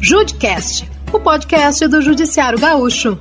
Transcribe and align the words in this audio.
Judcast, 0.00 0.90
o 1.12 1.20
podcast 1.20 1.86
do 1.86 2.00
Judiciário 2.02 2.58
Gaúcho. 2.58 3.18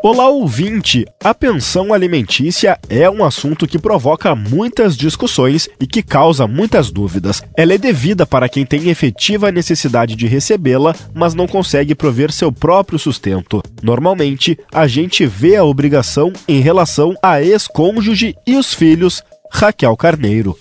Olá, 0.00 0.28
ouvinte! 0.28 1.04
A 1.22 1.34
pensão 1.34 1.92
alimentícia 1.92 2.78
é 2.88 3.10
um 3.10 3.24
assunto 3.24 3.66
que 3.66 3.78
provoca 3.78 4.34
muitas 4.34 4.96
discussões 4.96 5.68
e 5.80 5.86
que 5.86 6.02
causa 6.02 6.46
muitas 6.46 6.90
dúvidas. 6.90 7.42
Ela 7.56 7.74
é 7.74 7.78
devida 7.78 8.24
para 8.24 8.48
quem 8.48 8.64
tem 8.64 8.88
efetiva 8.88 9.50
necessidade 9.50 10.14
de 10.14 10.26
recebê-la, 10.26 10.94
mas 11.12 11.34
não 11.34 11.48
consegue 11.48 11.96
prover 11.96 12.30
seu 12.30 12.52
próprio 12.52 12.98
sustento. 12.98 13.60
Normalmente, 13.82 14.56
a 14.72 14.86
gente 14.86 15.26
vê 15.26 15.56
a 15.56 15.64
obrigação 15.64 16.32
em 16.46 16.60
relação 16.60 17.14
a 17.20 17.42
ex-cônjuge 17.42 18.36
e 18.46 18.56
os 18.56 18.72
filhos. 18.72 19.22
Raquel 19.50 19.96
Carneiro. 19.96 20.56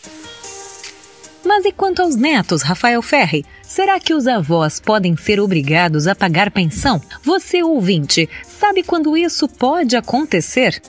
Mas 1.48 1.64
e 1.64 1.72
quanto 1.72 2.02
aos 2.02 2.18
netos, 2.18 2.62
Rafael 2.62 3.02
Ferri? 3.02 3.46
Será 3.64 4.02
que 4.02 4.14
os 4.14 4.28
avós 4.28 4.82
podem 4.82 5.16
ser 5.16 5.40
obrigados 5.40 6.06
a 6.06 6.14
pagar 6.14 6.52
pensão? 6.52 7.02
Você, 7.24 7.64
ouvinte, 7.64 8.30
sabe 8.46 8.84
quando 8.84 9.16
isso 9.16 9.48
pode 9.48 9.96
acontecer? 9.96 10.82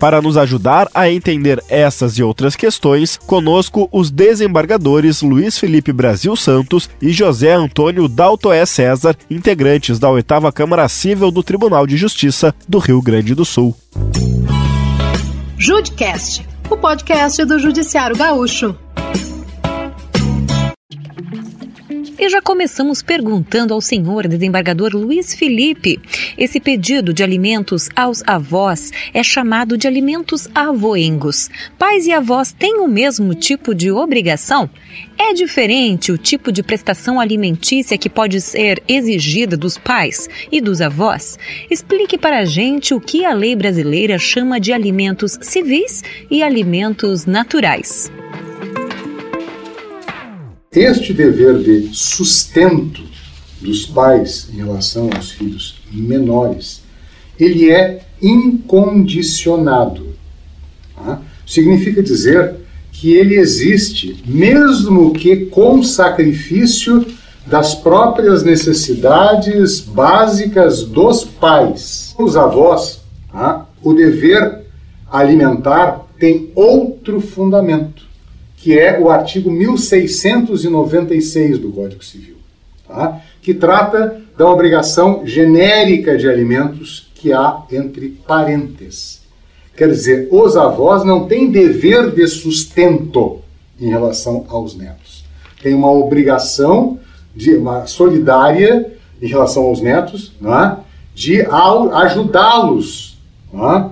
Para 0.00 0.22
nos 0.22 0.38
ajudar 0.38 0.88
a 0.94 1.10
entender 1.10 1.62
essas 1.68 2.16
e 2.16 2.22
outras 2.22 2.56
questões, 2.56 3.18
conosco 3.18 3.86
os 3.92 4.10
desembargadores 4.10 5.20
Luiz 5.20 5.58
Felipe 5.58 5.92
Brasil 5.92 6.34
Santos 6.34 6.88
e 7.00 7.12
José 7.12 7.52
Antônio 7.52 8.08
Daltoé 8.08 8.64
César, 8.64 9.14
integrantes 9.30 9.98
da 9.98 10.08
oitava 10.08 10.50
Câmara 10.50 10.88
Civil 10.88 11.30
do 11.30 11.42
Tribunal 11.42 11.86
de 11.86 11.98
Justiça 11.98 12.54
do 12.66 12.78
Rio 12.78 13.02
Grande 13.02 13.34
do 13.34 13.44
Sul. 13.44 13.76
Judcast, 15.58 16.46
o 16.70 16.76
podcast 16.76 17.44
do 17.44 17.58
Judiciário 17.58 18.16
Gaúcho. 18.16 18.74
E 22.24 22.28
já 22.30 22.40
começamos 22.40 23.02
perguntando 23.02 23.74
ao 23.74 23.82
senhor 23.82 24.26
desembargador 24.26 24.96
Luiz 24.96 25.34
Felipe. 25.34 26.00
Esse 26.38 26.58
pedido 26.58 27.12
de 27.12 27.22
alimentos 27.22 27.90
aos 27.94 28.22
avós 28.26 28.90
é 29.12 29.22
chamado 29.22 29.76
de 29.76 29.86
alimentos 29.86 30.48
avoengos. 30.54 31.50
Pais 31.78 32.06
e 32.06 32.12
avós 32.12 32.50
têm 32.50 32.80
o 32.80 32.88
mesmo 32.88 33.34
tipo 33.34 33.74
de 33.74 33.90
obrigação? 33.90 34.70
É 35.18 35.34
diferente 35.34 36.12
o 36.12 36.16
tipo 36.16 36.50
de 36.50 36.62
prestação 36.62 37.20
alimentícia 37.20 37.98
que 37.98 38.08
pode 38.08 38.40
ser 38.40 38.82
exigida 38.88 39.54
dos 39.54 39.76
pais 39.76 40.26
e 40.50 40.62
dos 40.62 40.80
avós? 40.80 41.38
Explique 41.70 42.16
para 42.16 42.38
a 42.38 42.46
gente 42.46 42.94
o 42.94 43.00
que 43.02 43.26
a 43.26 43.34
lei 43.34 43.54
brasileira 43.54 44.18
chama 44.18 44.58
de 44.58 44.72
alimentos 44.72 45.38
civis 45.42 46.02
e 46.30 46.42
alimentos 46.42 47.26
naturais. 47.26 48.10
Este 50.74 51.12
dever 51.12 51.58
de 51.58 51.94
sustento 51.94 53.00
dos 53.60 53.86
pais 53.86 54.48
em 54.52 54.56
relação 54.56 55.08
aos 55.14 55.30
filhos 55.30 55.76
menores, 55.92 56.82
ele 57.38 57.70
é 57.70 58.02
incondicionado. 58.20 60.16
Tá? 60.96 61.22
Significa 61.46 62.02
dizer 62.02 62.56
que 62.90 63.12
ele 63.12 63.36
existe, 63.36 64.20
mesmo 64.26 65.12
que 65.12 65.46
com 65.46 65.80
sacrifício 65.80 67.06
das 67.46 67.76
próprias 67.76 68.42
necessidades 68.42 69.78
básicas 69.78 70.82
dos 70.82 71.22
pais. 71.22 72.16
Os 72.18 72.36
avós, 72.36 73.00
tá? 73.30 73.68
o 73.80 73.94
dever 73.94 74.64
alimentar 75.08 76.04
tem 76.18 76.50
outro 76.56 77.20
fundamento 77.20 78.12
que 78.64 78.76
é 78.78 78.98
o 78.98 79.10
artigo 79.10 79.50
1696 79.50 81.58
do 81.58 81.70
Código 81.70 82.02
Civil, 82.02 82.36
tá? 82.88 83.20
que 83.42 83.52
trata 83.52 84.22
da 84.38 84.50
obrigação 84.50 85.26
genérica 85.26 86.16
de 86.16 86.26
alimentos 86.26 87.10
que 87.14 87.30
há 87.30 87.60
entre 87.70 88.08
parentes. 88.26 89.20
Quer 89.76 89.90
dizer, 89.90 90.28
os 90.32 90.56
avós 90.56 91.04
não 91.04 91.28
têm 91.28 91.50
dever 91.50 92.10
de 92.12 92.26
sustento 92.26 93.42
em 93.78 93.90
relação 93.90 94.46
aos 94.48 94.74
netos. 94.74 95.26
Tem 95.62 95.74
uma 95.74 95.92
obrigação 95.92 96.98
de 97.36 97.54
uma 97.54 97.86
solidária 97.86 98.94
em 99.20 99.26
relação 99.26 99.64
aos 99.64 99.82
netos, 99.82 100.32
né? 100.40 100.78
de 101.14 101.42
ajudá-los 101.42 103.18
né? 103.52 103.90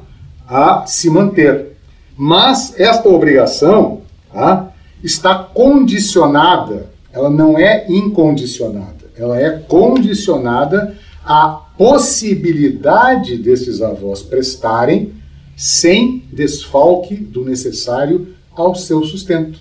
a 0.48 0.86
se 0.86 1.10
manter. 1.10 1.72
Mas 2.16 2.80
esta 2.80 3.10
obrigação 3.10 4.00
tá? 4.32 4.71
Está 5.02 5.34
condicionada, 5.34 6.90
ela 7.12 7.28
não 7.28 7.58
é 7.58 7.84
incondicionada, 7.88 9.10
ela 9.16 9.36
é 9.38 9.58
condicionada 9.58 10.96
à 11.24 11.48
possibilidade 11.76 13.36
desses 13.36 13.82
avós 13.82 14.22
prestarem 14.22 15.12
sem 15.56 16.22
desfalque 16.32 17.16
do 17.16 17.44
necessário 17.44 18.28
ao 18.54 18.74
seu 18.74 19.04
sustento. 19.04 19.60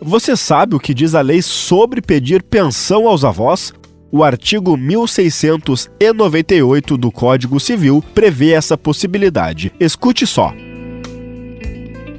Você 0.00 0.36
sabe 0.36 0.76
o 0.76 0.80
que 0.80 0.94
diz 0.94 1.14
a 1.14 1.20
lei 1.20 1.42
sobre 1.42 2.00
pedir 2.00 2.42
pensão 2.42 3.06
aos 3.08 3.22
avós? 3.24 3.74
O 4.10 4.22
artigo 4.22 4.76
1698 4.76 6.96
do 6.96 7.10
Código 7.10 7.58
Civil 7.58 8.04
prevê 8.14 8.52
essa 8.52 8.78
possibilidade. 8.78 9.72
Escute 9.80 10.24
só. 10.26 10.54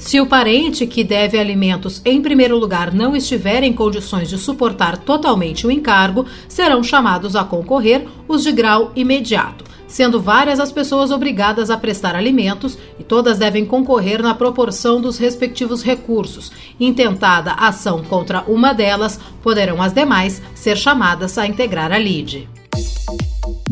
Se 0.07 0.22
o 0.22 0.25
parente 0.25 0.88
que 0.88 1.03
deve 1.03 1.38
alimentos 1.38 2.01
em 2.06 2.22
primeiro 2.22 2.57
lugar 2.57 2.94
não 2.94 3.13
estiver 3.13 3.62
em 3.62 3.73
condições 3.73 4.29
de 4.29 4.38
suportar 4.38 4.97
totalmente 4.97 5.68
o 5.68 5.69
encargo, 5.69 6.25
serão 6.47 6.81
chamados 6.81 7.35
a 7.35 7.44
concorrer 7.44 8.07
os 8.25 8.41
de 8.41 8.53
grau 8.53 8.94
imediato, 8.96 9.66
sendo 9.85 10.22
várias 10.22 10.62
as 10.62 10.72
pessoas 10.72 11.12
obrigadas 11.12 11.69
a 11.69 11.75
prestar 11.75 12.16
alimentos 12.16 12.78
e 12.97 13.03
todas 13.03 13.38
devem 13.38 13.66
concorrer 13.66 14.23
na 14.23 14.34
proporção 14.34 15.01
dos 15.01 15.17
respectivos 15.17 15.84
recursos. 15.84 16.53
Intentada 16.79 17.51
ação 17.51 18.01
contra 18.01 18.46
uma 18.47 18.73
delas, 18.73 19.19
poderão 19.44 19.81
as 19.81 19.91
demais 19.91 20.41
ser 20.56 20.78
chamadas 20.78 21.38
a 21.38 21.46
integrar 21.46 21.91
a 21.91 22.00
lide. 22.00 22.47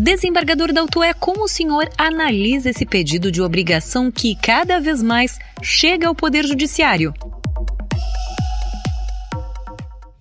Desembargador 0.06 0.72
Daltoé, 0.72 1.16
como 1.16 1.46
o 1.46 1.48
senhor 1.48 1.90
analisa 1.98 2.70
esse 2.70 2.86
pedido 2.86 3.32
de 3.32 3.42
obrigação 3.42 4.12
que 4.12 4.36
cada 4.36 4.80
vez 4.80 5.02
mais 5.02 5.40
chega 5.64 6.08
ao 6.08 6.14
Poder 6.14 6.46
Judiciário? 6.46 7.12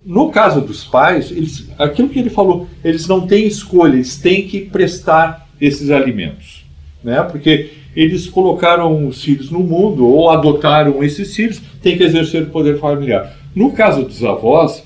No 0.03 0.31
caso 0.31 0.59
dos 0.59 0.83
pais, 0.83 1.29
eles, 1.29 1.69
aquilo 1.77 2.09
que 2.09 2.17
ele 2.17 2.31
falou, 2.31 2.67
eles 2.83 3.07
não 3.07 3.27
têm 3.27 3.45
escolha, 3.45 3.93
eles 3.93 4.17
têm 4.17 4.47
que 4.47 4.61
prestar 4.61 5.47
esses 5.61 5.91
alimentos, 5.91 6.65
né? 7.03 7.21
Porque 7.21 7.69
eles 7.95 8.25
colocaram 8.25 9.07
os 9.07 9.23
filhos 9.23 9.51
no 9.51 9.59
mundo 9.59 10.07
ou 10.07 10.31
adotaram 10.31 11.03
esses 11.03 11.35
filhos, 11.35 11.61
têm 11.83 11.95
que 11.95 12.03
exercer 12.03 12.41
o 12.41 12.49
poder 12.49 12.79
familiar. 12.79 13.37
No 13.53 13.71
caso 13.71 14.01
dos 14.01 14.23
avós, 14.23 14.83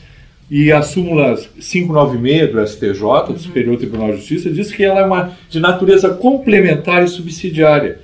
e 0.49 0.71
a 0.71 0.81
súmula 0.81 1.37
596 1.59 2.51
do 2.51 2.67
STJ, 2.67 3.01
do 3.01 3.33
uhum. 3.33 3.37
Superior 3.37 3.77
Tribunal 3.77 4.11
de 4.11 4.17
Justiça, 4.17 4.49
diz 4.49 4.71
que 4.71 4.83
ela 4.83 5.01
é 5.01 5.05
uma 5.05 5.37
de 5.49 5.59
natureza 5.59 6.09
complementar 6.09 7.03
e 7.03 7.07
subsidiária, 7.07 7.99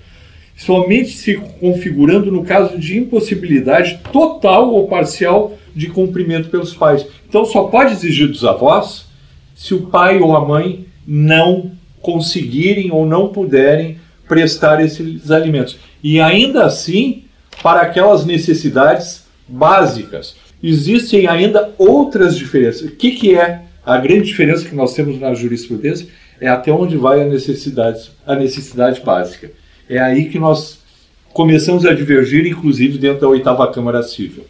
somente 0.56 1.10
se 1.10 1.36
configurando 1.60 2.32
no 2.32 2.44
caso 2.44 2.78
de 2.78 2.98
impossibilidade 2.98 4.00
total 4.12 4.72
ou 4.72 4.88
parcial 4.88 5.58
de 5.76 5.88
cumprimento 5.88 6.50
pelos 6.50 6.74
pais. 6.74 7.06
Então 7.28 7.46
só 7.46 7.64
pode 7.64 7.94
exigir 7.94 8.28
dos 8.28 8.46
avós 8.46 9.08
se 9.56 9.74
o 9.74 9.88
pai 9.88 10.20
ou 10.20 10.36
a 10.36 10.46
mãe 10.46 10.86
não 11.06 11.72
conseguirem 12.00 12.92
ou 12.92 13.06
não 13.06 13.30
puderem 13.30 13.98
prestar 14.28 14.84
esses 14.84 15.32
alimentos. 15.32 15.78
E 16.04 16.22
ainda 16.22 16.66
assim, 16.66 17.24
para 17.64 17.82
aquelas 17.82 18.26
necessidades 18.26 19.26
básicas 19.48 20.36
existem 20.70 21.28
ainda 21.28 21.74
outras 21.78 22.36
diferenças. 22.38 22.82
O 22.82 22.92
que, 22.92 23.12
que 23.12 23.36
é 23.36 23.62
a 23.86 23.98
grande 23.98 24.26
diferença 24.26 24.68
que 24.68 24.76
nós 24.76 24.94
temos 24.94 25.20
na 25.20 25.34
jurisprudência? 25.34 26.08
É 26.42 26.48
até 26.48 26.72
onde 26.72 26.98
vai 26.98 27.22
a 27.22 27.26
necessidade, 27.26 28.12
a 28.26 28.36
necessidade 28.36 29.02
básica. 29.02 29.52
É 29.90 30.00
aí 30.00 30.26
que 30.26 30.40
nós 30.40 30.80
começamos 31.32 31.86
a 31.86 31.94
divergir, 31.94 32.46
inclusive 32.46 32.98
dentro 32.98 33.22
da 33.22 33.28
oitava 33.28 33.72
Câmara 33.72 34.02
Civil. 34.02 34.46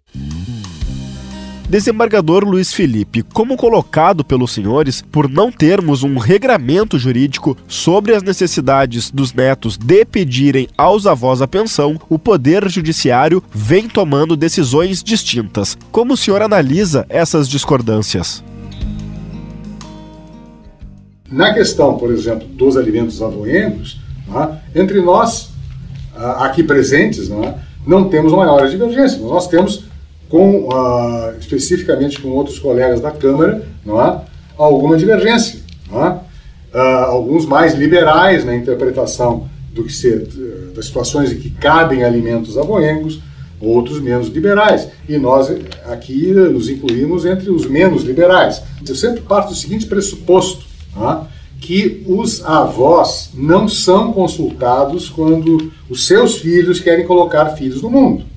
Desembargador 1.67 2.43
Luiz 2.43 2.71
Felipe, 2.71 3.23
como 3.23 3.57
colocado 3.57 4.23
pelos 4.23 4.51
senhores, 4.51 5.01
por 5.01 5.27
não 5.27 5.51
termos 5.51 6.03
um 6.03 6.19
regramento 6.19 6.99
jurídico 6.99 7.57
sobre 7.67 8.13
as 8.13 8.21
necessidades 8.21 9.09
dos 9.09 9.33
netos 9.33 9.75
de 9.75 10.05
pedirem 10.05 10.67
aos 10.77 11.07
avós 11.07 11.41
a 11.41 11.47
pensão, 11.47 11.99
o 12.07 12.19
Poder 12.19 12.69
Judiciário 12.69 13.43
vem 13.51 13.89
tomando 13.89 14.37
decisões 14.37 15.01
distintas. 15.01 15.75
Como 15.91 16.13
o 16.13 16.17
senhor 16.17 16.43
analisa 16.43 17.03
essas 17.09 17.49
discordâncias? 17.49 18.43
Na 21.31 21.51
questão, 21.51 21.97
por 21.97 22.11
exemplo, 22.11 22.47
dos 22.47 22.77
alimentos 22.77 23.19
avoengos, 23.23 23.99
né, 24.27 24.59
entre 24.75 25.01
nós, 25.01 25.49
aqui 26.15 26.61
presentes, 26.61 27.27
né, 27.27 27.55
não 27.87 28.07
temos 28.07 28.31
maiores 28.31 28.69
divergências. 28.69 29.19
Nós 29.19 29.47
temos 29.47 29.85
com, 30.35 30.67
uh, 30.67 31.33
especificamente 31.39 32.19
com 32.19 32.27
outros 32.27 32.59
colegas 32.59 32.99
da 32.99 33.09
Câmara, 33.09 33.65
não 33.85 34.01
é? 34.01 34.19
alguma 34.57 34.97
divergência. 34.97 35.61
Não 35.89 36.05
é? 36.05 36.09
Uh, 36.73 37.05
alguns 37.05 37.45
mais 37.45 37.73
liberais 37.73 38.43
na 38.43 38.53
interpretação 38.53 39.49
do 39.71 39.85
que 39.85 39.93
ser, 39.93 40.27
das 40.75 40.87
situações 40.87 41.31
em 41.31 41.37
que 41.37 41.49
cabem 41.51 42.03
alimentos 42.03 42.57
avoengos, 42.57 43.21
outros 43.61 44.01
menos 44.01 44.27
liberais. 44.27 44.89
E 45.07 45.17
nós 45.17 45.49
aqui 45.85 46.33
nos 46.33 46.67
incluímos 46.67 47.25
entre 47.25 47.49
os 47.49 47.65
menos 47.65 48.03
liberais. 48.03 48.61
Eu 48.85 48.93
sempre 48.93 49.21
parto 49.21 49.51
do 49.51 49.55
seguinte 49.55 49.85
pressuposto, 49.85 50.65
tá? 50.93 51.27
que 51.61 52.03
os 52.05 52.43
avós 52.43 53.29
não 53.33 53.69
são 53.69 54.11
consultados 54.11 55.07
quando 55.09 55.71
os 55.89 56.05
seus 56.05 56.39
filhos 56.39 56.81
querem 56.81 57.07
colocar 57.07 57.51
filhos 57.51 57.81
no 57.81 57.89
mundo. 57.89 58.34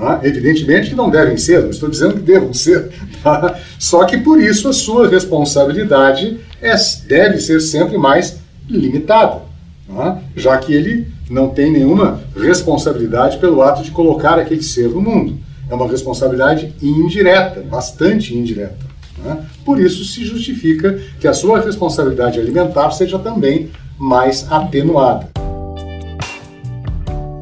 Tá? 0.00 0.18
Evidentemente 0.22 0.88
que 0.88 0.96
não 0.96 1.10
devem 1.10 1.36
ser, 1.36 1.62
não 1.62 1.68
estou 1.68 1.90
dizendo 1.90 2.14
que 2.14 2.20
devam 2.20 2.54
ser, 2.54 2.90
tá? 3.22 3.60
só 3.78 4.02
que 4.06 4.16
por 4.16 4.40
isso 4.40 4.66
a 4.66 4.72
sua 4.72 5.06
responsabilidade 5.06 6.40
é, 6.62 6.74
deve 7.06 7.38
ser 7.38 7.60
sempre 7.60 7.98
mais 7.98 8.38
limitada, 8.66 9.42
tá? 9.86 10.18
já 10.34 10.56
que 10.56 10.72
ele 10.72 11.06
não 11.28 11.50
tem 11.50 11.70
nenhuma 11.70 12.18
responsabilidade 12.34 13.36
pelo 13.36 13.60
ato 13.60 13.82
de 13.82 13.90
colocar 13.90 14.38
aquele 14.38 14.62
ser 14.62 14.88
no 14.88 15.02
mundo. 15.02 15.38
É 15.68 15.74
uma 15.74 15.86
responsabilidade 15.86 16.74
indireta, 16.82 17.60
bastante 17.60 18.34
indireta. 18.34 18.78
Né? 19.22 19.44
Por 19.66 19.78
isso 19.78 20.02
se 20.06 20.24
justifica 20.24 20.98
que 21.20 21.28
a 21.28 21.34
sua 21.34 21.60
responsabilidade 21.60 22.40
alimentar 22.40 22.90
seja 22.92 23.18
também 23.18 23.68
mais 23.98 24.50
atenuada. 24.50 25.28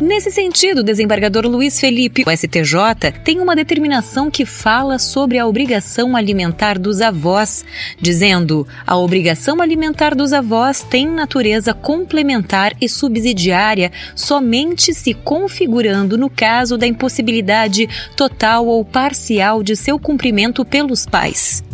Nesse 0.00 0.30
sentido, 0.30 0.78
o 0.78 0.84
desembargador 0.84 1.44
Luiz 1.48 1.80
Felipe, 1.80 2.22
o 2.24 2.30
STJ, 2.30 3.10
tem 3.24 3.40
uma 3.40 3.56
determinação 3.56 4.30
que 4.30 4.46
fala 4.46 4.96
sobre 4.96 5.38
a 5.38 5.46
obrigação 5.46 6.14
alimentar 6.14 6.78
dos 6.78 7.00
avós, 7.00 7.64
dizendo: 8.00 8.64
a 8.86 8.96
obrigação 8.96 9.60
alimentar 9.60 10.14
dos 10.14 10.32
avós 10.32 10.84
tem 10.84 11.04
natureza 11.08 11.74
complementar 11.74 12.76
e 12.80 12.88
subsidiária 12.88 13.90
somente 14.14 14.94
se 14.94 15.14
configurando 15.14 16.16
no 16.16 16.30
caso 16.30 16.78
da 16.78 16.86
impossibilidade 16.86 17.88
total 18.16 18.66
ou 18.66 18.84
parcial 18.84 19.64
de 19.64 19.74
seu 19.74 19.98
cumprimento 19.98 20.64
pelos 20.64 21.06
pais. 21.06 21.64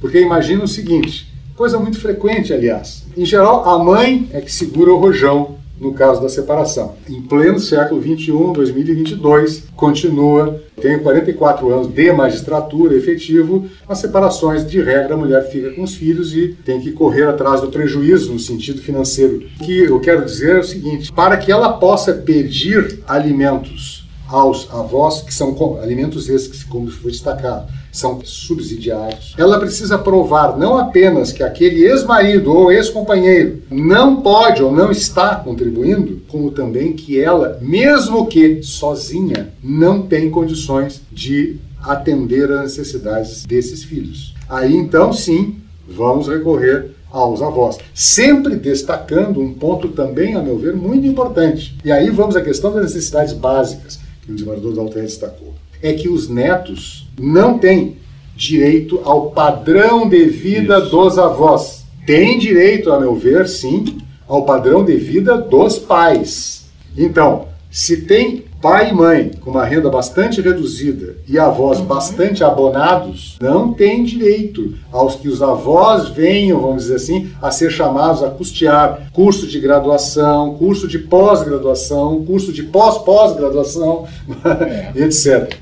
Porque 0.00 0.20
imagina 0.20 0.62
o 0.62 0.68
seguinte: 0.68 1.26
coisa 1.56 1.80
muito 1.80 1.98
frequente, 1.98 2.52
aliás. 2.52 2.99
Em 3.16 3.24
geral, 3.24 3.68
a 3.68 3.82
mãe 3.82 4.28
é 4.32 4.40
que 4.40 4.52
segura 4.52 4.92
o 4.92 4.98
rojão 4.98 5.58
no 5.80 5.94
caso 5.94 6.20
da 6.20 6.28
separação. 6.28 6.94
Em 7.08 7.22
pleno 7.22 7.58
século 7.58 8.02
XXI, 8.02 8.52
2022, 8.52 9.64
continua, 9.74 10.62
tenho 10.80 11.00
44 11.00 11.72
anos 11.72 11.86
de 11.88 12.12
magistratura 12.12 12.94
efetivo, 12.94 13.64
as 13.88 13.98
separações, 13.98 14.68
de 14.68 14.80
regra, 14.82 15.14
a 15.14 15.16
mulher 15.16 15.50
fica 15.50 15.70
com 15.70 15.82
os 15.82 15.94
filhos 15.94 16.36
e 16.36 16.48
tem 16.64 16.80
que 16.80 16.92
correr 16.92 17.24
atrás 17.24 17.62
do 17.62 17.68
prejuízo 17.68 18.30
no 18.30 18.38
sentido 18.38 18.82
financeiro. 18.82 19.46
O 19.58 19.64
que 19.64 19.78
eu 19.84 19.98
quero 20.00 20.24
dizer 20.24 20.56
é 20.56 20.60
o 20.60 20.64
seguinte, 20.64 21.10
para 21.10 21.38
que 21.38 21.50
ela 21.50 21.72
possa 21.72 22.12
pedir 22.12 23.00
alimentos 23.08 24.06
aos 24.28 24.68
avós, 24.72 25.22
que 25.22 25.34
são 25.34 25.78
alimentos 25.82 26.28
esses, 26.28 26.62
como 26.62 26.90
foi 26.90 27.10
destacado, 27.10 27.66
são 27.92 28.20
subsidiários. 28.24 29.34
Ela 29.36 29.58
precisa 29.58 29.98
provar 29.98 30.56
não 30.56 30.76
apenas 30.78 31.32
que 31.32 31.42
aquele 31.42 31.84
ex-marido 31.84 32.52
ou 32.52 32.72
ex-companheiro 32.72 33.62
não 33.70 34.20
pode 34.22 34.62
ou 34.62 34.72
não 34.72 34.90
está 34.90 35.36
contribuindo, 35.36 36.20
como 36.28 36.50
também 36.50 36.92
que 36.92 37.20
ela, 37.20 37.58
mesmo 37.60 38.26
que 38.26 38.62
sozinha, 38.62 39.52
não 39.62 40.02
tem 40.02 40.30
condições 40.30 41.00
de 41.10 41.56
atender 41.82 42.50
às 42.52 42.76
necessidades 42.76 43.44
desses 43.44 43.82
filhos. 43.82 44.34
Aí 44.48 44.76
então 44.76 45.12
sim, 45.12 45.56
vamos 45.88 46.28
recorrer 46.28 46.90
aos 47.10 47.42
avós. 47.42 47.78
Sempre 47.94 48.56
destacando 48.56 49.40
um 49.40 49.52
ponto 49.52 49.88
também, 49.88 50.34
a 50.34 50.42
meu 50.42 50.58
ver, 50.58 50.74
muito 50.74 51.06
importante. 51.06 51.76
E 51.84 51.90
aí 51.90 52.10
vamos 52.10 52.36
à 52.36 52.40
questão 52.40 52.72
das 52.72 52.84
necessidades 52.84 53.32
básicas, 53.32 53.98
que 54.22 54.30
o 54.30 54.34
desembargador 54.34 54.72
da 54.72 55.00
destacou. 55.00 55.54
É 55.82 55.92
que 55.92 56.08
os 56.08 56.28
netos 56.28 57.08
não 57.20 57.58
têm 57.58 57.96
direito 58.34 59.00
ao 59.04 59.30
padrão 59.30 60.08
de 60.08 60.24
vida 60.24 60.78
Isso. 60.78 60.90
dos 60.90 61.18
avós. 61.18 61.84
Tem 62.06 62.38
direito, 62.38 62.90
a 62.90 62.98
meu 62.98 63.14
ver, 63.14 63.46
sim, 63.46 63.98
ao 64.26 64.44
padrão 64.44 64.84
de 64.84 64.96
vida 64.96 65.36
dos 65.36 65.78
pais. 65.78 66.70
Então, 66.96 67.48
se 67.70 67.98
tem 68.02 68.44
pai 68.60 68.90
e 68.90 68.92
mãe 68.92 69.30
com 69.40 69.50
uma 69.50 69.64
renda 69.64 69.88
bastante 69.88 70.40
reduzida 70.40 71.16
e 71.26 71.38
avós 71.38 71.78
uhum. 71.78 71.86
bastante 71.86 72.44
abonados, 72.44 73.36
não 73.40 73.72
tem 73.72 74.04
direito 74.04 74.74
aos 74.92 75.16
que 75.16 75.28
os 75.28 75.42
avós 75.42 76.08
venham, 76.08 76.60
vamos 76.60 76.82
dizer 76.82 76.96
assim, 76.96 77.30
a 77.40 77.50
ser 77.50 77.70
chamados 77.70 78.22
a 78.22 78.30
custear 78.30 79.10
curso 79.12 79.46
de 79.46 79.60
graduação, 79.60 80.54
curso 80.54 80.86
de 80.86 80.98
pós-graduação, 80.98 82.24
curso 82.24 82.52
de 82.52 82.64
pós-pós-graduação, 82.64 84.06
é. 84.94 85.04
etc. 85.04 85.56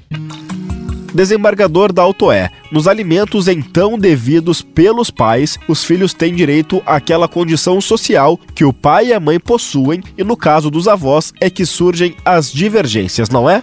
Desembargador 1.13 1.93
da 1.93 2.03
Autoé. 2.03 2.51
Nos 2.71 2.87
alimentos 2.87 3.49
então 3.49 3.99
devidos 3.99 4.63
pelos 4.63 5.11
pais, 5.11 5.59
os 5.69 5.85
filhos 5.85 6.13
têm 6.13 6.35
direito 6.35 6.83
àquela 6.85 7.27
condição 7.27 7.81
social 7.81 8.39
que 8.55 8.65
o 8.65 8.73
pai 8.73 9.09
e 9.09 9.13
a 9.13 9.21
mãe 9.21 9.41
possuem, 9.41 10.03
e 10.17 10.25
no 10.25 10.37
caso 10.37 10.71
dos 10.71 10.87
avós 10.87 11.33
é 11.41 11.49
que 11.49 11.65
surgem 11.65 12.15
as 12.25 12.53
divergências, 12.53 13.29
não 13.31 13.49
é? 13.49 13.63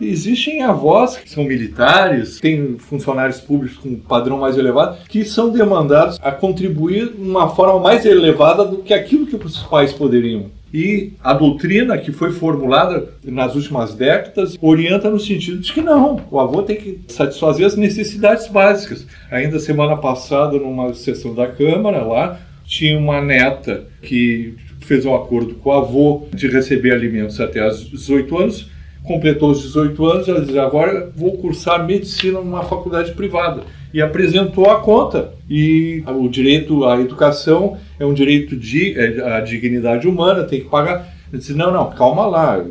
Existem 0.00 0.62
avós 0.62 1.16
que 1.16 1.30
são 1.30 1.44
militares, 1.44 2.40
tem 2.40 2.76
funcionários 2.76 3.38
públicos 3.38 3.78
com 3.78 3.94
padrão 3.94 4.38
mais 4.38 4.58
elevado, 4.58 4.98
que 5.08 5.24
são 5.24 5.50
demandados 5.50 6.18
a 6.20 6.32
contribuir 6.32 7.12
de 7.12 7.22
uma 7.22 7.48
forma 7.48 7.78
mais 7.78 8.04
elevada 8.04 8.64
do 8.64 8.78
que 8.78 8.92
aquilo 8.92 9.26
que 9.26 9.36
os 9.36 9.58
pais 9.58 9.92
poderiam. 9.92 10.50
E 10.72 11.12
a 11.22 11.34
doutrina 11.34 11.98
que 11.98 12.12
foi 12.12 12.32
formulada 12.32 13.08
nas 13.24 13.54
últimas 13.54 13.94
décadas 13.94 14.56
orienta 14.60 15.10
no 15.10 15.20
sentido 15.20 15.58
de 15.58 15.72
que 15.72 15.82
não, 15.82 16.24
o 16.30 16.40
avô 16.40 16.62
tem 16.62 16.76
que 16.76 17.00
satisfazer 17.08 17.66
as 17.66 17.76
necessidades 17.76 18.48
básicas. 18.48 19.06
Ainda 19.30 19.58
semana 19.58 19.96
passada, 19.96 20.58
numa 20.58 20.94
sessão 20.94 21.34
da 21.34 21.46
Câmara, 21.46 22.02
lá, 22.02 22.40
tinha 22.64 22.98
uma 22.98 23.20
neta 23.20 23.84
que 24.00 24.54
fez 24.80 25.04
um 25.04 25.14
acordo 25.14 25.54
com 25.56 25.70
o 25.70 25.72
avô 25.72 26.26
de 26.34 26.48
receber 26.48 26.92
alimentos 26.92 27.40
até 27.40 27.66
os 27.66 27.90
18 27.90 28.38
anos, 28.38 28.70
completou 29.04 29.50
os 29.50 29.62
18 29.62 30.06
anos, 30.06 30.28
ela 30.28 30.40
diz, 30.40 30.56
agora 30.56 31.10
vou 31.14 31.36
cursar 31.38 31.84
medicina 31.84 32.40
numa 32.40 32.62
faculdade 32.62 33.12
privada. 33.12 33.62
E 33.92 34.00
apresentou 34.00 34.70
a 34.70 34.80
conta. 34.80 35.34
E 35.50 36.02
o 36.06 36.28
direito 36.28 36.84
à 36.84 36.98
educação 37.00 37.76
é 37.98 38.06
um 38.06 38.14
direito 38.14 38.56
de 38.56 38.98
é, 38.98 39.40
dignidade 39.42 40.08
humana, 40.08 40.44
tem 40.44 40.60
que 40.60 40.68
pagar. 40.68 41.12
Eu 41.32 41.38
disse, 41.38 41.52
não, 41.52 41.70
não, 41.72 41.90
calma 41.90 42.26
lá. 42.26 42.64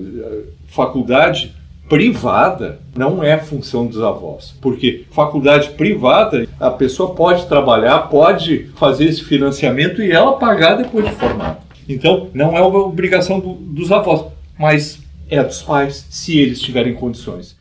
Faculdade 0.67 1.53
privada 1.91 2.79
não 2.95 3.21
é 3.21 3.37
função 3.37 3.85
dos 3.85 4.01
avós. 4.01 4.55
Porque 4.61 5.03
faculdade 5.11 5.71
privada, 5.71 6.47
a 6.57 6.71
pessoa 6.71 7.13
pode 7.13 7.45
trabalhar, 7.47 8.07
pode 8.07 8.69
fazer 8.77 9.05
esse 9.05 9.23
financiamento 9.23 10.01
e 10.01 10.09
ela 10.09 10.37
pagar 10.37 10.75
depois 10.75 11.05
de 11.05 11.11
formado. 11.11 11.57
Então, 11.89 12.29
não 12.33 12.57
é 12.57 12.61
uma 12.61 12.79
obrigação 12.79 13.41
do, 13.41 13.53
dos 13.53 13.91
avós, 13.91 14.23
mas 14.57 15.01
é 15.31 15.41
dos 15.41 15.61
pais, 15.61 16.05
se 16.09 16.37
eles 16.37 16.59
tiverem 16.59 16.93
condições. 16.93 17.55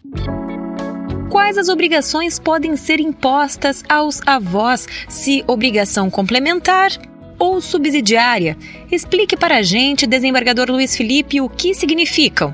Quais 1.30 1.56
as 1.56 1.68
obrigações 1.68 2.40
podem 2.40 2.76
ser 2.76 2.98
impostas 2.98 3.84
aos 3.88 4.20
avós, 4.26 4.88
se 5.08 5.44
obrigação 5.46 6.10
complementar 6.10 6.90
ou 7.38 7.60
subsidiária? 7.60 8.56
Explique 8.90 9.36
para 9.36 9.58
a 9.58 9.62
gente, 9.62 10.04
desembargador 10.04 10.68
Luiz 10.68 10.96
Felipe, 10.96 11.40
o 11.40 11.48
que 11.48 11.72
significam. 11.72 12.52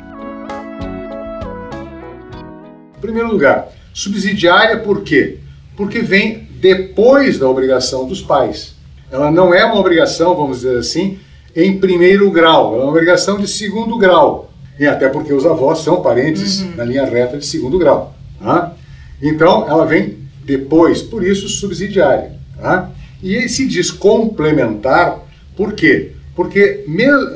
Em 2.98 3.00
primeiro 3.00 3.30
lugar, 3.30 3.68
subsidiária 3.94 4.78
por 4.80 5.02
quê? 5.02 5.38
Porque 5.74 6.00
vem 6.00 6.46
depois 6.60 7.38
da 7.38 7.48
obrigação 7.48 8.06
dos 8.06 8.20
pais. 8.20 8.74
Ela 9.10 9.30
não 9.30 9.54
é 9.54 9.64
uma 9.64 9.80
obrigação, 9.80 10.34
vamos 10.34 10.58
dizer 10.58 10.76
assim, 10.78 11.18
em 11.54 11.78
primeiro 11.78 12.30
grau, 12.30 12.74
ela 12.74 12.82
é 12.82 12.84
uma 12.84 12.90
obrigação 12.90 13.38
de 13.38 13.48
segundo 13.48 13.96
grau. 13.96 14.52
E 14.78 14.86
até 14.86 15.08
porque 15.08 15.32
os 15.32 15.46
avós 15.46 15.78
são 15.78 16.02
parentes 16.02 16.60
uhum. 16.60 16.76
na 16.76 16.84
linha 16.84 17.04
reta 17.04 17.38
de 17.38 17.46
segundo 17.46 17.78
grau. 17.78 18.14
Tá? 18.40 18.74
Então, 19.22 19.66
ela 19.68 19.86
vem 19.86 20.18
depois, 20.44 21.02
por 21.02 21.24
isso 21.24 21.48
subsidiária. 21.48 22.32
Tá? 22.60 22.90
E 23.22 23.48
se 23.48 23.66
diz 23.66 23.90
complementar, 23.90 25.18
por 25.56 25.72
quê? 25.72 26.12
Porque 26.34 26.84
me, 26.86 27.10
uh, 27.10 27.26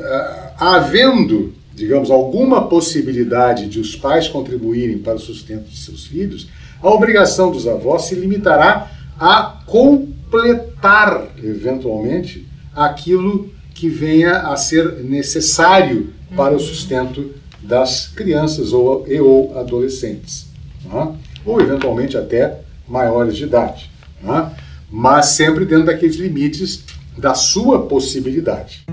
havendo, 0.57 1.53
digamos, 1.73 2.11
alguma 2.11 2.67
possibilidade 2.67 3.67
de 3.67 3.79
os 3.79 3.95
pais 3.95 4.27
contribuírem 4.27 4.99
para 4.99 5.15
o 5.15 5.19
sustento 5.19 5.67
de 5.67 5.77
seus 5.77 6.05
filhos, 6.05 6.47
a 6.81 6.89
obrigação 6.89 7.51
dos 7.51 7.67
avós 7.67 8.03
se 8.03 8.15
limitará 8.15 8.91
a 9.19 9.59
completar, 9.65 11.27
eventualmente, 11.43 12.47
aquilo 12.75 13.49
que 13.73 13.89
venha 13.89 14.39
a 14.39 14.55
ser 14.55 15.03
necessário 15.03 16.13
para 16.35 16.55
o 16.55 16.59
sustento 16.59 17.31
das 17.61 18.07
crianças 18.07 18.73
ou, 18.73 19.05
e 19.07 19.19
ou 19.19 19.57
adolescentes. 19.57 20.47
Né? 20.85 21.15
Ou 21.45 21.61
eventualmente 21.61 22.17
até 22.17 22.59
maiores 22.87 23.35
de 23.35 23.43
idade. 23.43 23.89
Né? 24.21 24.51
Mas 24.89 25.27
sempre 25.27 25.65
dentro 25.65 25.85
daqueles 25.85 26.15
limites 26.15 26.83
da 27.17 27.33
sua 27.33 27.85
possibilidade. 27.87 28.83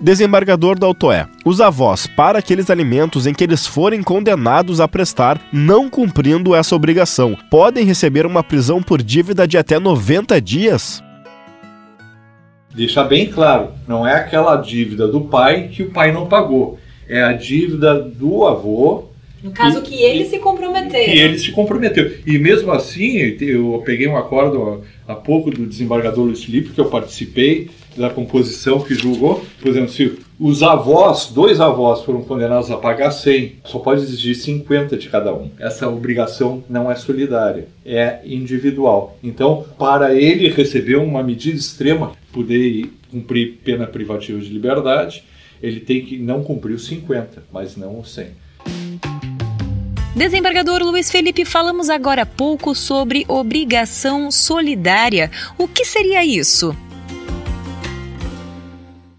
Desembargador 0.00 0.78
da 0.78 0.86
Autoé. 0.86 1.26
Os 1.44 1.60
avós, 1.60 2.06
para 2.06 2.38
aqueles 2.38 2.70
alimentos 2.70 3.26
em 3.26 3.34
que 3.34 3.44
eles 3.44 3.66
forem 3.66 4.02
condenados 4.02 4.80
a 4.80 4.88
prestar, 4.88 5.38
não 5.52 5.90
cumprindo 5.90 6.54
essa 6.54 6.74
obrigação, 6.74 7.36
podem 7.50 7.84
receber 7.84 8.24
uma 8.24 8.42
prisão 8.42 8.82
por 8.82 9.02
dívida 9.02 9.46
de 9.46 9.58
até 9.58 9.78
90 9.78 10.40
dias? 10.40 11.02
Deixar 12.74 13.04
bem 13.04 13.26
claro, 13.26 13.72
não 13.86 14.06
é 14.06 14.14
aquela 14.14 14.56
dívida 14.56 15.08
do 15.08 15.22
pai 15.22 15.68
que 15.68 15.82
o 15.82 15.90
pai 15.90 16.12
não 16.12 16.26
pagou. 16.26 16.78
É 17.08 17.22
a 17.22 17.32
dívida 17.32 18.00
do 18.00 18.46
avô 18.46 19.09
no 19.42 19.50
caso 19.50 19.82
que 19.82 20.02
ele 20.02 20.24
se 20.26 20.38
comprometeu. 20.38 21.04
Que 21.04 21.18
ele 21.18 21.38
se 21.38 21.50
comprometeu. 21.52 22.12
E 22.26 22.38
mesmo 22.38 22.70
assim, 22.72 23.16
eu 23.40 23.82
peguei 23.84 24.06
um 24.06 24.16
acordo 24.16 24.82
há 25.06 25.14
pouco 25.14 25.50
do 25.50 25.66
desembargador 25.66 26.24
Luiz 26.24 26.44
Felipe, 26.44 26.70
que 26.70 26.80
eu 26.80 26.86
participei 26.86 27.70
da 27.96 28.10
composição 28.10 28.80
que 28.80 28.94
julgou. 28.94 29.44
Por 29.60 29.68
exemplo, 29.68 29.88
se 29.90 30.18
os 30.38 30.62
avós, 30.62 31.26
dois 31.26 31.60
avós 31.60 32.02
foram 32.02 32.22
condenados 32.22 32.70
a 32.70 32.76
pagar 32.76 33.10
100, 33.10 33.56
só 33.64 33.78
pode 33.78 34.02
exigir 34.02 34.34
50 34.34 34.96
de 34.96 35.08
cada 35.08 35.34
um. 35.34 35.50
Essa 35.58 35.88
obrigação 35.88 36.62
não 36.68 36.90
é 36.90 36.94
solidária, 36.94 37.66
é 37.84 38.20
individual. 38.24 39.18
Então, 39.22 39.66
para 39.78 40.14
ele 40.14 40.48
receber 40.48 40.96
uma 40.96 41.22
medida 41.22 41.56
extrema, 41.56 42.12
poder 42.32 42.90
cumprir 43.10 43.58
pena 43.64 43.86
privativa 43.86 44.38
de 44.38 44.48
liberdade, 44.48 45.24
ele 45.62 45.80
tem 45.80 46.04
que 46.04 46.16
não 46.16 46.42
cumprir 46.42 46.74
os 46.74 46.86
50, 46.86 47.42
mas 47.52 47.76
não 47.76 47.98
os 47.98 48.14
100. 48.14 48.28
Desembargador 50.14 50.82
Luiz 50.82 51.08
Felipe, 51.08 51.44
falamos 51.44 51.88
agora 51.88 52.22
há 52.22 52.26
pouco 52.26 52.74
sobre 52.74 53.24
obrigação 53.28 54.28
solidária. 54.28 55.30
O 55.56 55.68
que 55.68 55.84
seria 55.84 56.24
isso? 56.24 56.74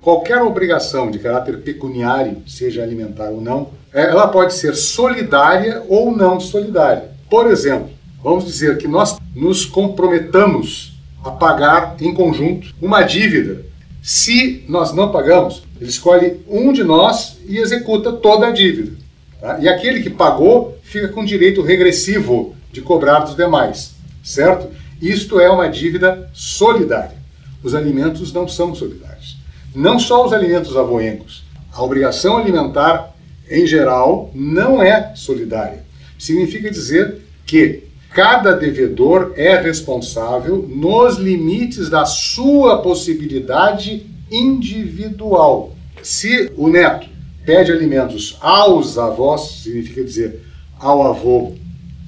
Qualquer 0.02 0.42
obrigação 0.42 1.10
de 1.10 1.18
caráter 1.18 1.62
pecuniário, 1.62 2.44
seja 2.46 2.84
alimentar 2.84 3.30
ou 3.30 3.40
não, 3.40 3.70
é, 3.94 4.02
ela 4.02 4.28
pode 4.28 4.54
ser 4.54 4.76
solidária 4.76 5.82
ou 5.88 6.16
não 6.16 6.42
solidária. 6.42 7.12
Por 7.30 7.48
exemplo, 7.48 7.90
vamos 8.22 8.46
dizer 8.46 8.78
que 8.78 8.88
nós 8.88 9.18
nos 9.34 9.66
comprometamos 9.66 11.00
a 11.24 11.32
pagar 11.32 11.96
em 12.02 12.14
conjunto 12.14 12.76
uma 12.82 13.04
dívida. 13.04 13.64
Se 14.04 14.66
nós 14.68 14.92
não 14.94 15.10
pagamos, 15.10 15.64
ele 15.80 15.90
escolhe 15.90 16.42
um 16.50 16.74
de 16.74 16.84
nós 16.84 17.38
e 17.48 17.60
executa 17.60 18.12
toda 18.12 18.48
a 18.48 18.52
dívida. 18.52 19.01
Tá? 19.42 19.58
E 19.60 19.68
aquele 19.68 20.02
que 20.02 20.10
pagou 20.10 20.78
fica 20.84 21.08
com 21.08 21.26
direito 21.26 21.64
regressivo 21.64 22.56
de 22.72 22.80
cobrar 22.80 23.22
dos 23.22 23.36
demais, 23.36 23.96
certo? 24.24 24.70
Isto 25.02 25.40
é 25.40 25.50
uma 25.50 25.68
dívida 25.68 26.30
solidária. 26.32 27.18
Os 27.64 27.74
alimentos 27.74 28.32
não 28.32 28.48
são 28.48 28.76
solidários. 28.76 29.38
Não 29.76 29.98
só 29.98 30.26
os 30.26 30.32
alimentos 30.32 30.78
avoengos. 30.78 31.44
A 31.74 31.82
obrigação 31.82 32.38
alimentar, 32.38 33.16
em 33.50 33.66
geral, 33.66 34.30
não 34.36 34.82
é 34.82 35.14
solidária. 35.16 35.84
Significa 36.20 36.70
dizer 36.70 37.22
que 37.46 37.84
cada 38.14 38.52
devedor 38.52 39.34
é 39.36 39.60
responsável 39.60 40.68
nos 40.70 41.18
limites 41.18 41.90
da 41.90 42.06
sua 42.06 42.82
possibilidade 42.82 44.06
individual. 44.30 45.76
Se 46.04 46.52
o 46.56 46.68
neto 46.68 47.11
pede 47.46 47.72
alimentos 47.72 48.38
aos 48.42 48.98
avós, 48.98 49.62
significa 49.64 50.04
dizer 50.04 50.42
ao 50.80 51.06
avô 51.08 51.54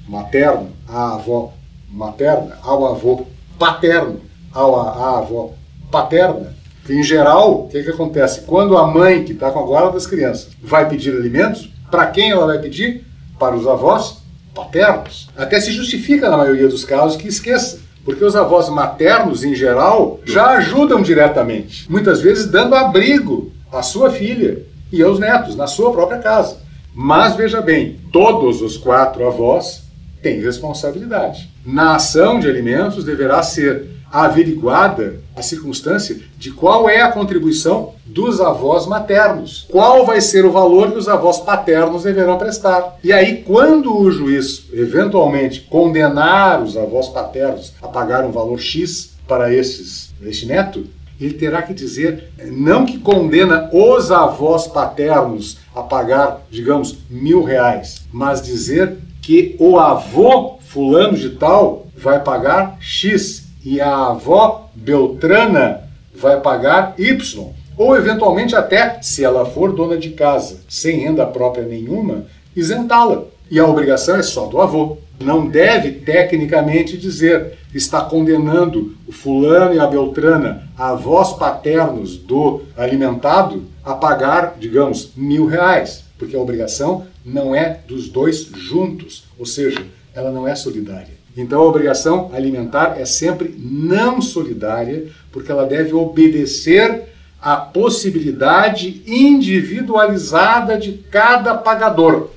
materno, 0.08 0.68
à 0.88 1.14
avó 1.14 1.52
materna, 1.90 2.58
ao 2.62 2.86
avô 2.86 3.26
paterno, 3.58 4.20
ao, 4.52 4.80
à 4.80 5.18
avó 5.18 5.52
paterna. 5.90 6.54
Em 6.88 7.02
geral, 7.02 7.64
o 7.64 7.68
que, 7.68 7.82
que 7.82 7.90
acontece? 7.90 8.42
Quando 8.42 8.76
a 8.76 8.86
mãe, 8.86 9.24
que 9.24 9.32
está 9.32 9.50
com 9.50 9.60
a 9.60 9.66
guarda 9.66 9.92
das 9.92 10.06
crianças, 10.06 10.50
vai 10.62 10.88
pedir 10.88 11.14
alimentos, 11.14 11.70
para 11.90 12.06
quem 12.06 12.30
ela 12.30 12.46
vai 12.46 12.58
pedir? 12.58 13.06
Para 13.38 13.56
os 13.56 13.66
avós 13.66 14.18
paternos. 14.54 15.28
Até 15.36 15.60
se 15.60 15.72
justifica, 15.72 16.28
na 16.28 16.36
maioria 16.36 16.68
dos 16.68 16.84
casos, 16.84 17.16
que 17.16 17.28
esqueça. 17.28 17.80
Porque 18.04 18.24
os 18.24 18.36
avós 18.36 18.68
maternos, 18.68 19.44
em 19.44 19.54
geral, 19.54 20.20
já 20.26 20.48
ajudam 20.58 21.00
diretamente. 21.00 21.90
Muitas 21.90 22.20
vezes 22.20 22.46
dando 22.46 22.74
abrigo 22.74 23.50
à 23.72 23.82
sua 23.82 24.10
filha 24.10 24.62
e 24.94 25.02
aos 25.02 25.18
netos, 25.18 25.56
na 25.56 25.66
sua 25.66 25.92
própria 25.92 26.18
casa. 26.18 26.58
Mas 26.94 27.34
veja 27.34 27.60
bem, 27.60 27.98
todos 28.12 28.62
os 28.62 28.76
quatro 28.76 29.26
avós 29.26 29.82
têm 30.22 30.40
responsabilidade. 30.40 31.50
Na 31.66 31.96
ação 31.96 32.38
de 32.38 32.48
alimentos 32.48 33.04
deverá 33.04 33.42
ser 33.42 33.94
averiguada 34.14 35.20
a 35.34 35.42
circunstância 35.42 36.20
de 36.38 36.52
qual 36.52 36.88
é 36.88 37.00
a 37.00 37.10
contribuição 37.10 37.94
dos 38.06 38.40
avós 38.40 38.86
maternos, 38.86 39.66
qual 39.68 40.06
vai 40.06 40.20
ser 40.20 40.44
o 40.44 40.52
valor 40.52 40.92
que 40.92 40.98
os 40.98 41.08
avós 41.08 41.40
paternos 41.40 42.04
deverão 42.04 42.38
prestar. 42.38 42.96
E 43.02 43.12
aí, 43.12 43.42
quando 43.42 43.92
o 43.92 44.08
juiz 44.12 44.66
eventualmente 44.72 45.62
condenar 45.62 46.62
os 46.62 46.76
avós 46.76 47.08
paternos 47.08 47.72
a 47.82 47.88
pagar 47.88 48.24
um 48.24 48.30
valor 48.30 48.60
X 48.60 49.14
para 49.26 49.52
esses, 49.52 50.14
este 50.22 50.46
neto, 50.46 50.86
ele 51.20 51.34
terá 51.34 51.62
que 51.62 51.72
dizer, 51.72 52.32
não 52.46 52.84
que 52.84 52.98
condena 52.98 53.70
os 53.72 54.10
avós 54.10 54.66
paternos 54.66 55.58
a 55.74 55.82
pagar, 55.82 56.42
digamos, 56.50 56.98
mil 57.08 57.42
reais, 57.42 58.02
mas 58.12 58.42
dizer 58.42 58.98
que 59.22 59.56
o 59.58 59.78
avô 59.78 60.58
fulano 60.60 61.16
de 61.16 61.30
tal 61.30 61.86
vai 61.96 62.22
pagar 62.22 62.76
X 62.80 63.46
e 63.64 63.80
a 63.80 64.08
avó 64.08 64.68
Beltrana 64.74 65.88
vai 66.14 66.40
pagar 66.40 66.94
Y. 66.98 67.52
Ou 67.76 67.96
eventualmente 67.96 68.54
até, 68.54 69.00
se 69.02 69.24
ela 69.24 69.44
for 69.44 69.72
dona 69.72 69.96
de 69.96 70.10
casa, 70.10 70.60
sem 70.68 71.00
renda 71.00 71.26
própria 71.26 71.64
nenhuma, 71.64 72.26
isentá-la. 72.54 73.24
E 73.50 73.60
a 73.60 73.66
obrigação 73.66 74.16
é 74.16 74.22
só 74.22 74.46
do 74.46 74.60
avô. 74.60 74.98
Não 75.22 75.46
deve 75.46 75.92
tecnicamente 75.92 76.96
dizer 76.98 77.58
está 77.74 78.00
condenando 78.02 78.96
o 79.06 79.12
fulano 79.12 79.74
e 79.74 79.80
a 79.80 79.86
beltrana, 79.86 80.68
avós 80.78 81.36
paternos 81.36 82.16
do 82.16 82.62
alimentado, 82.76 83.64
a 83.84 83.94
pagar, 83.94 84.56
digamos, 84.58 85.10
mil 85.16 85.46
reais, 85.46 86.04
porque 86.16 86.36
a 86.36 86.40
obrigação 86.40 87.06
não 87.24 87.54
é 87.54 87.80
dos 87.86 88.08
dois 88.08 88.48
juntos, 88.54 89.24
ou 89.38 89.44
seja, 89.44 89.84
ela 90.14 90.30
não 90.30 90.46
é 90.46 90.54
solidária. 90.54 91.14
Então 91.36 91.60
a 91.60 91.66
obrigação 91.66 92.30
alimentar 92.32 92.96
é 92.98 93.04
sempre 93.04 93.54
não 93.58 94.22
solidária, 94.22 95.08
porque 95.32 95.50
ela 95.50 95.66
deve 95.66 95.92
obedecer 95.92 97.02
à 97.42 97.56
possibilidade 97.56 99.02
individualizada 99.06 100.78
de 100.78 100.92
cada 101.10 101.54
pagador. 101.54 102.30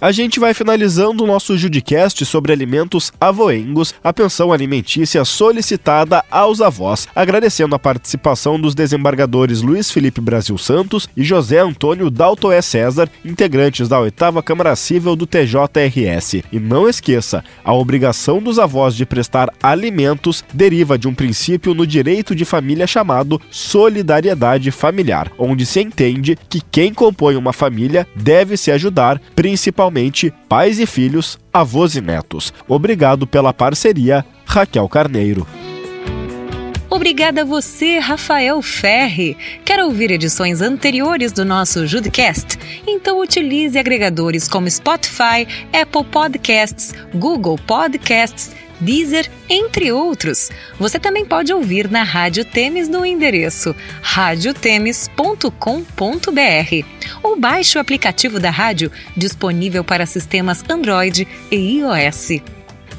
A 0.00 0.12
gente 0.12 0.38
vai 0.38 0.54
finalizando 0.54 1.24
o 1.24 1.26
nosso 1.26 1.58
Judicast 1.58 2.24
sobre 2.24 2.52
alimentos 2.52 3.12
avoengos, 3.20 3.92
a 4.02 4.12
pensão 4.12 4.52
alimentícia 4.52 5.24
solicitada 5.24 6.24
aos 6.30 6.60
avós, 6.60 7.08
agradecendo 7.16 7.74
a 7.74 7.80
participação 7.80 8.60
dos 8.60 8.76
desembargadores 8.76 9.60
Luiz 9.60 9.90
Felipe 9.90 10.20
Brasil 10.20 10.56
Santos 10.56 11.08
e 11.16 11.24
José 11.24 11.58
Antônio 11.58 12.10
Daltoé 12.10 12.62
César, 12.62 13.10
integrantes 13.24 13.88
da 13.88 13.98
oitava 13.98 14.40
Câmara 14.40 14.76
Civil 14.76 15.16
do 15.16 15.26
TJRS. 15.26 16.44
E 16.52 16.60
não 16.60 16.88
esqueça, 16.88 17.42
a 17.64 17.74
obrigação 17.74 18.40
dos 18.40 18.60
avós 18.60 18.94
de 18.94 19.04
prestar 19.04 19.52
alimentos 19.60 20.44
deriva 20.54 20.96
de 20.96 21.08
um 21.08 21.14
princípio 21.14 21.74
no 21.74 21.84
direito 21.84 22.36
de 22.36 22.44
família 22.44 22.86
chamado 22.86 23.40
solidariedade 23.50 24.70
familiar, 24.70 25.32
onde 25.36 25.66
se 25.66 25.80
entende 25.80 26.38
que 26.48 26.60
quem 26.60 26.94
compõe 26.94 27.34
uma 27.34 27.52
família 27.52 28.06
deve 28.14 28.56
se 28.56 28.70
ajudar, 28.70 29.20
principalmente 29.34 29.87
principalmente 29.88 30.32
pais 30.48 30.78
e 30.78 30.86
filhos, 30.86 31.38
avós 31.52 31.96
e 31.96 32.00
netos. 32.00 32.52
Obrigado 32.68 33.26
pela 33.26 33.52
parceria, 33.52 34.24
Raquel 34.44 34.88
Carneiro. 34.88 35.46
Obrigada 36.90 37.42
a 37.42 37.44
você, 37.44 37.98
Rafael 37.98 38.60
Ferri. 38.62 39.36
Quer 39.64 39.82
ouvir 39.82 40.10
edições 40.10 40.62
anteriores 40.62 41.32
do 41.32 41.44
nosso 41.44 41.86
Judcast? 41.86 42.58
Então 42.86 43.20
utilize 43.20 43.78
agregadores 43.78 44.48
como 44.48 44.70
Spotify, 44.70 45.46
Apple 45.72 46.04
Podcasts, 46.04 46.94
Google 47.14 47.58
Podcasts 47.66 48.50
Deezer, 48.80 49.30
entre 49.48 49.92
outros. 49.92 50.50
Você 50.78 50.98
também 50.98 51.24
pode 51.24 51.52
ouvir 51.52 51.90
na 51.90 52.02
Rádio 52.02 52.44
Temes 52.44 52.88
no 52.88 53.04
endereço 53.04 53.74
radiotemes.com.br 54.02 56.86
ou 57.22 57.38
baixe 57.38 57.78
o 57.78 57.80
aplicativo 57.80 58.38
da 58.38 58.50
rádio 58.50 58.90
disponível 59.16 59.84
para 59.84 60.06
sistemas 60.06 60.62
Android 60.68 61.26
e 61.50 61.78
iOS. 61.78 62.40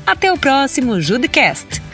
Até 0.05 0.31
o 0.31 0.38
próximo 0.38 1.00
Judecast! 1.00 1.89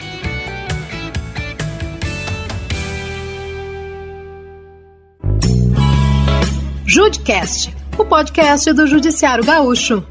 Judcast, 6.88 7.74
o 7.98 8.04
podcast 8.04 8.72
do 8.72 8.86
Judiciário 8.86 9.44
Gaúcho. 9.44 10.06